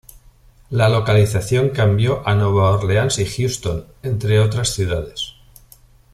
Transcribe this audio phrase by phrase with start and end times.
[0.71, 5.35] La localización cambió a Nueva Orleans y Houston, entre otras ciudades.